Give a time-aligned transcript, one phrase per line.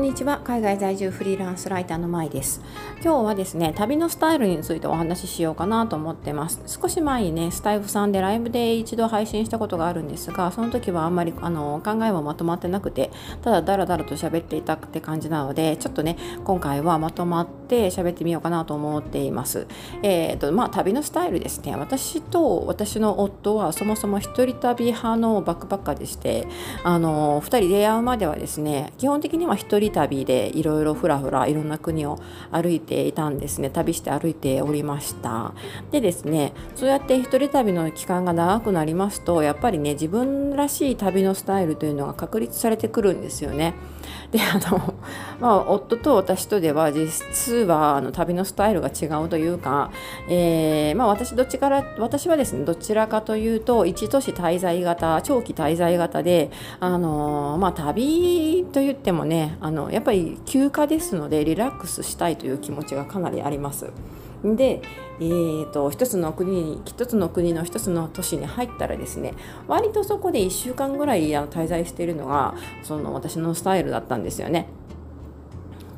[0.00, 0.40] んにちは。
[0.42, 2.62] 海外在住フリーランスライターのまいです。
[3.02, 6.62] 今日はですね旅のスタイルについてお話ししようかなと思ってます。
[6.66, 13.10] 少し前にねスタイフさんでライブで一度配信したことがあるんですがその時はあんまりあの考えもまとまってなくて
[13.42, 19.66] ただダラダラと喋っていたって感じなのでちょっとね今回はまとまって喋ってみようかなと思っています。
[20.02, 21.76] えーとまあ旅のスタイルですね。
[21.76, 26.46] 私と私の夫はそもそも一人旅派のバックパッカーでして
[26.84, 32.18] あの2人出会うまではですね基本的には一人旅でいろいろふらふらいろんな国を
[32.50, 35.54] 歩いていたんですね旅して歩いておりました
[35.90, 43.74] でですねそうやって一人旅の期間が長くなりますとやっぱりね自分らしい旅のスタイルというのが確立されてくるんですよね
[44.30, 44.94] であの、
[45.40, 49.90] まあ、夫と私とでは実はあの旅のスタイルが違うというか、
[50.28, 63.90] えー、まあ、私どっちから私はですねどちらかというと一都市滞在型長期滞在型であの、まあ、旅といってもねあのやっぱり休暇ですのでリラックスしたいという気持ちがかなりあります。
[64.44, 64.80] で、
[65.20, 69.34] えーと、一つの国に一つの国の一つの都市に入ったらですね
[69.68, 74.66] 割とそこで1週間ぐらい滞在しているのがその私のスタイルだったんですよね。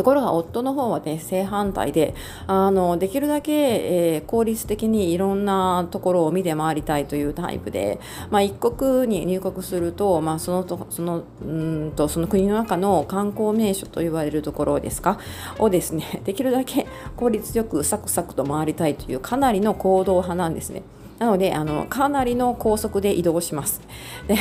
[0.00, 2.14] ところが夫の方はね正反対で
[2.46, 15.18] あのできるだけ、えー、効率的にいろんなところを見て回りたいというタイプで、まあ、一国に入国すると、まあ、そのとそのうんとその国の中の観光名所と言われるところですか
[15.58, 16.86] をですね できるだけ
[17.18, 20.82] 効率よくサクサクと回りたいというかなりの行動派なんですね。
[21.18, 23.82] なのであのかなりの高速で移動します。
[24.26, 24.36] で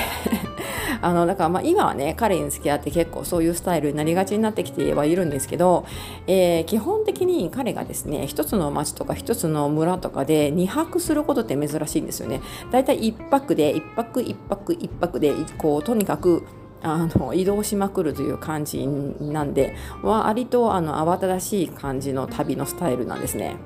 [1.01, 5.85] あのだからまあ今はね彼に付き合って結構そういうスタイルになりがちになってきてはいるんですけど、
[6.27, 12.41] えー、基本的に彼がですね一つの町とか一つの村とかで2泊することって珍しいんですよね。
[12.71, 16.45] だいたい1泊で1泊1泊1泊でこうとにかく
[16.81, 23.57] あの移動しまくるという感じなんで割とあの慌ただしい感じの旅のスタイルなんですね。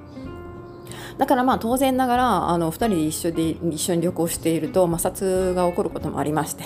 [1.18, 6.64] だからまあ当然ながらあの2人で一緒で一緒に旅行していると摩擦が起こることもありまして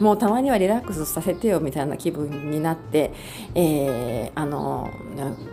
[0.00, 3.12] もうたまにはリラックスさせてよみたいな気分になって、
[3.54, 4.90] えー、あの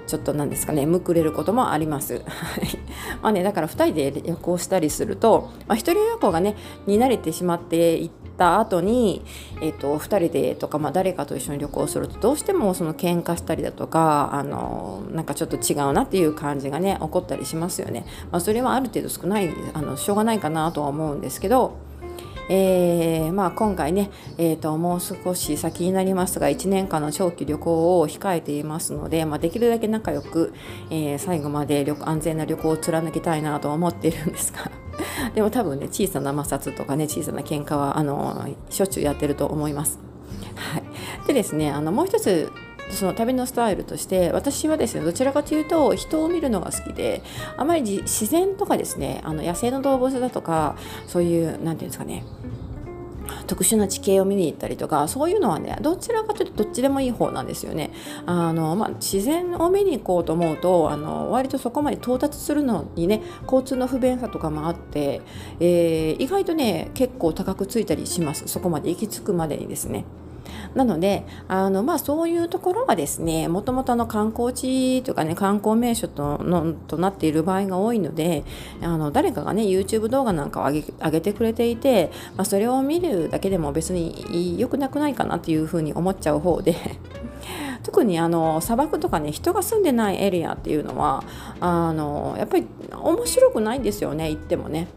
[0.08, 2.24] ちょっとなんですかねむくれることもあります。
[3.22, 6.56] まあね、だから2人で旅行したりすると、まあ、1人旅行がね
[6.88, 9.24] に慣れてしまっていった後に、
[9.62, 18.06] えーと、2人でとか、まあ、誰かと一緒に旅行するとどうしてもその喧嘩したりだとかあのなんかちょっと違うなっていう感じがね起こったりしますよね。
[18.32, 21.91] まあ、それはある程度少ないあのしょうがないかなとは思うんですけど。
[22.50, 30.54] えーまあ、今回ね、えーと、もう少し先になりますが1年間の長期旅行を控えていますので、まあ、できるだけ仲良く、
[30.90, 34.72] えー、最後まで安全な旅行を貫きたいなと思っているんですが
[35.34, 40.00] でも多分ね小さな摩擦とかね小さな喧嘩はあのしょっちゅうやってると思います。
[40.56, 40.84] はい、
[41.28, 42.52] でですねあのもう一つ
[42.94, 47.22] その旅のスタイルとして私はですねどちらかというと人を見るのが好きで
[47.58, 50.76] あまり自然とかですねあの野生の動物だとか
[51.08, 52.24] そういう何て言うんですかね
[53.48, 57.92] 特殊な地形を見に行ったりとかそういうのはねどちらかというとどっちでもいい方なんですよね。
[58.26, 65.22] あのまあ、自然を見に行こうと思うとあの割とそこまで到達するのにね交通の不便さとかもあって、
[65.60, 70.06] えー、意外とね結構高くついたりしますそこまで行き着くまでにですね。
[70.76, 78.44] なのであの、まあ、そういうところはですねもともとの観光地とかね観光名所とのとなっている場合が多いので
[78.82, 86.76] あの誰かがね YouTube 動画なんかを上げ上げてくれていて、まあ、それを見るだけでも別に良くなくないかなっていうふうに思っちゃう方で
[87.84, 91.24] 特にあの砂漠とかね人が住んでないエリアっていうのは
[91.60, 94.88] あのやっぱり面白くないんですよね行ってもね。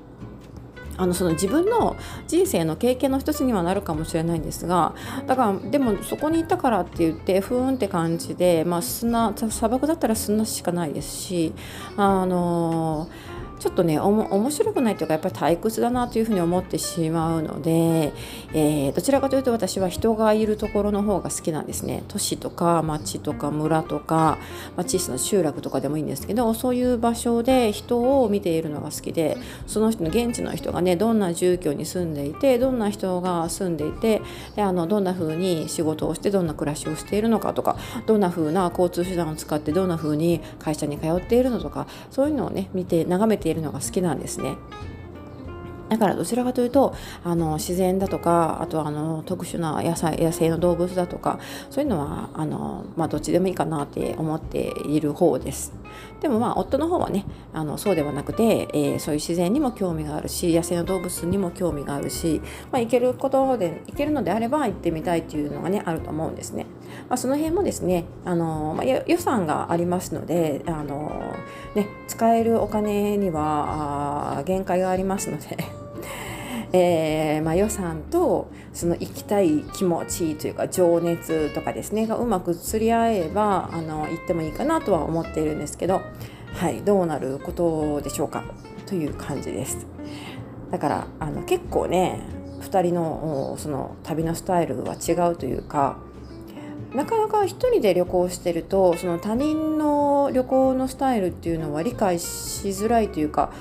[0.97, 1.97] あのその自分の
[2.27, 4.94] 人生の経験の一つにはなるかもしれないんですが
[5.27, 11.53] だからでもそこにいたからって言ってふーんって感じで、まあ、砂砂漠だったら砂しかないですし
[11.97, 18.12] あのーちょっとね面白くないというかやっぱり退屈だなというふうに思ってしまうので、
[18.53, 22.04] えー、どちらかというと私は人がいるところの方が好きなんですね。
[22.09, 24.36] 都市とか町とか村とか、
[24.77, 34.21] まあ、小さな集落とかでもいいんですけどそういう場所で人を見ているのが好きでその人の現地の人がねどんな住居に住んでいてどんな人が住んでいて
[34.56, 44.56] であのどんな風に仕事をしてどんな暮らしをしているのかとかどんな風な交通手段を使ってどんな風に会社に通っているのとかそういうのをね見て眺めているるのが好きなんですね。
[45.89, 51.39] だからどちらかというとあの自然だとかあとはあの特殊な野菜野生の動物だとか
[51.71, 55.72] そういうのはあの、まあ、どっちでもいいかなって思っている方です。
[56.21, 62.41] でもまあ夫の方はねあのそうではなくて、えー、そういう自然にも興味があるし野生の動物にも興味があるし、
[62.72, 66.66] まあ、行けることで行けるのであれば行ってみたいっていうのがねあると思うんですね。
[67.09, 71.34] まあ、その辺もですねあの、まあ、予算がありますのであの、
[71.75, 75.84] ね、使えるお金には限界がありますので。
[76.76, 86.03] えーまあ、予算とその行きたい気持ちというか情熱とかですねがうまく釣り合えばあの行ってもいいかなとは思っているんですけど、
[86.54, 88.42] はい、どうなることでしょうか
[88.86, 89.86] という感じです。
[90.72, 92.18] だからあの結構ね
[92.60, 95.98] 2人のその旅のスタイルは違うというか
[96.92, 103.53] なかなか1人で旅行してるとその他人の旅行のスタイルっていうのは理解しづらいというか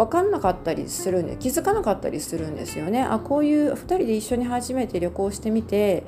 [0.00, 3.02] 分かんなかったりするんで気づかなかったりするんですよね。
[3.02, 6.04] あこういう2人で一緒に初めて旅行してみて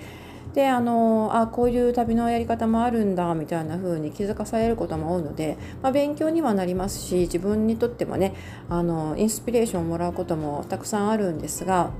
[0.55, 8.35] であのあこういう旅のやり方もあるんだみたいな風に気づかされることも多いので、まあ、勉強にはなりますし自分にとってもね
[8.71, 11.91] あのインスピレーションをもらうこともたくさんあるんですが。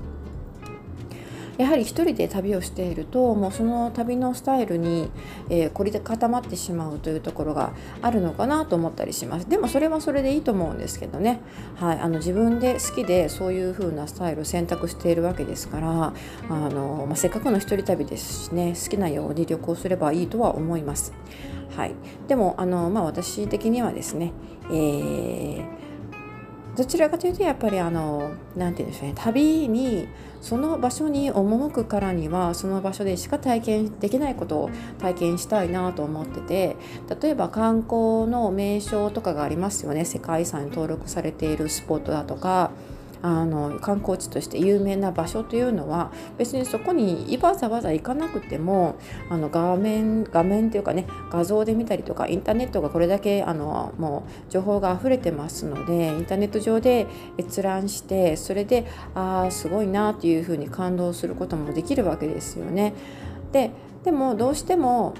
[1.57, 5.09] やはり一人で旅をしているともうその旅のスタイルに、
[5.49, 9.47] えー、凝り固まってしまうというところがあるのかなと思ったりします。
[9.47, 11.39] でもそれはそれでいいと思うんですけどね、
[11.75, 16.13] はい、あの自分で好きでそういう風なスタイルを選択しているわけですから
[16.49, 21.13] あの、まあ、せっかくの一人旅ですしね好きなように旅行すればいいとは思います。
[21.75, 21.95] はい、
[22.27, 24.31] でもあの、まあ、私的にはですね、
[24.69, 25.82] えー
[26.75, 30.07] どちらかというとやっぱりあの何て言うんでしょうね旅に
[30.41, 36.75] その場所に赴くからにはその場所でしか体験できないことを体験したいなと思ってて
[37.21, 40.03] 例えば観光の名所とかがありますよね。
[40.03, 42.71] 世界遺産に登録されているスポットだとか
[43.23, 48.97] あの観光地として有名な場所というのは別にそこにわざわざ行かなくても
[49.29, 58.85] あの画面画面というかね画像で見たりとかインターネットがこれだけあのもう情報が溢れてますのでインターネット上で閲覧してそれで
[59.15, 62.93] ああすごいなっていうふうに感動することもできるわけですよね。
[63.53, 63.71] で
[64.03, 65.13] でもどうしても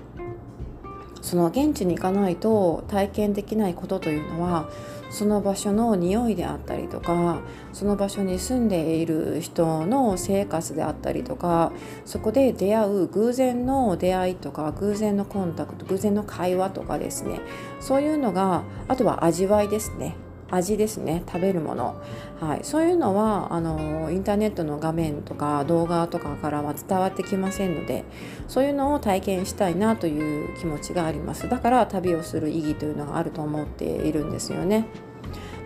[1.22, 4.70] その現地に行かないと体験できないことというのは
[5.13, 7.39] その場所の匂いであったりとか
[7.71, 11.71] その場所に住んでいる人の生活であったりとか
[12.04, 17.39] そこで出会う偶然の出会いとか偶然のコンタクト偶然の会話とかですね。
[17.80, 20.15] そういうのがあとは味わいですね。
[20.54, 21.24] 味ですね。
[21.26, 22.02] 食べるもの、
[22.40, 28.04] はい、そういうのはあのインターネットの画面とか動画とかからは伝わってきませんので
[28.48, 31.50] そういうのを体験したいなという気持ちがあります。
[31.50, 34.86] だから旅をする意義というのがあると思っているんですよね。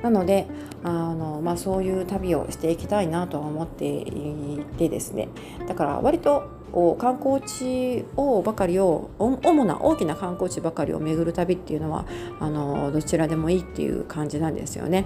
[0.01, 0.47] なので
[0.83, 5.29] あの、まあ、そういう旅をしていきたいなとは思っていてですね。
[5.67, 6.56] だから割と
[6.99, 12.05] 観光地をばかりを主な大きな観光地ばかりを巡る旅っていうのは
[12.39, 15.05] あのどちらでもいいっていう感じなんですよね。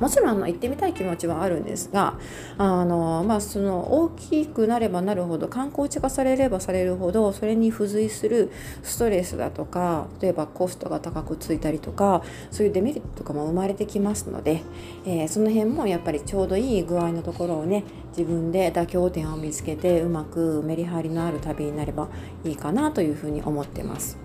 [0.00, 2.14] もちろんあの行ってみたい気持ちはあるんですが
[2.58, 8.50] あの、まあ、その大きくなればなるほど観光地化されればされるほどそれに付随する
[8.82, 14.62] ストレスだとか例えばコストが高くついたりとかそういうデメリットとかも生まれてきますので、
[15.04, 17.84] えー、その辺もやっぱりちょうどいい具合のところをね
[18.16, 22.08] 自分で妥協点を見つけてうまくメリハリのある旅になれば
[22.44, 24.18] いいかなというふうに思ってます。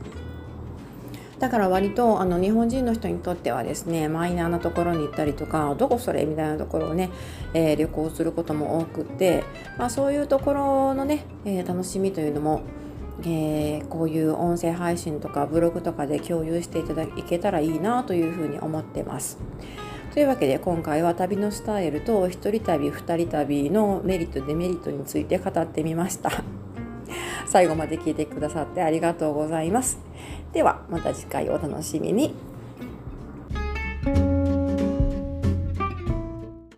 [1.40, 7.10] だから割とあの日本人の人にとってはですねマイナーなところに行ったりとかどこそれみたいなところをね、
[7.54, 9.44] えー、旅行することも多くって、
[9.78, 12.62] まあ、そういうところのね、えー、楽しみというのも
[13.21, 19.38] えー、こういう音声配信とかブログとかで共有していただけたらいいなというふうに思ってます。
[20.14, 26.65] というわけで今回は旅のスタイルと一人旅二人旅のメリットデメリットについて語ってみました。
[27.45, 29.99] 最後まで聞いてくださってありがとうございます。
[30.54, 32.55] ではまた次回お楽しみに。